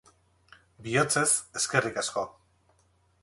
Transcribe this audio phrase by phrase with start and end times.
[0.85, 1.29] Bihotzez,
[1.61, 2.25] eskerrik asko.